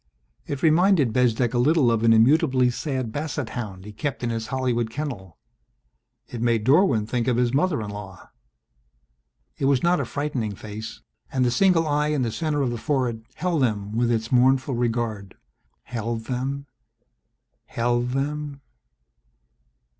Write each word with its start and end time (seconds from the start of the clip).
It 0.47 0.63
reminded 0.63 1.13
Bezdek 1.13 1.53
a 1.53 1.59
little 1.59 1.91
of 1.91 2.01
an 2.03 2.11
immutably 2.11 2.71
sad 2.71 3.11
Bassett 3.11 3.49
Hound 3.49 3.85
he 3.85 3.91
kept 3.93 4.23
in 4.23 4.31
his 4.31 4.47
Hollywood 4.47 4.89
kennel. 4.89 5.37
It 6.27 6.41
made 6.41 6.63
Dorwin 6.63 7.05
think 7.05 7.27
of 7.27 7.37
his 7.37 7.53
mother 7.53 7.83
in 7.83 7.91
law. 7.91 8.31
It 9.59 9.65
was 9.65 9.83
not 9.83 9.99
a 9.99 10.05
frightening 10.05 10.55
face 10.55 11.01
and 11.31 11.45
the 11.45 11.51
single 11.51 11.85
eye 11.87 12.07
in 12.07 12.23
the 12.23 12.31
center 12.31 12.63
of 12.63 12.71
the 12.71 12.79
forehead 12.79 13.23
held 13.35 13.61
them 13.61 13.91
with 13.95 14.11
its 14.11 14.31
mournful 14.31 14.73
regard, 14.73 15.35
held 15.87 16.25
them, 16.25 16.65
held 17.67 18.09
them 18.09 18.61